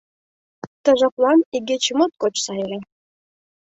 Ты 0.83 0.89
жаплан 1.01 1.39
игече 1.55 1.93
моткоч 1.97 2.35
сай 2.45 2.59
ыле. 2.65 2.79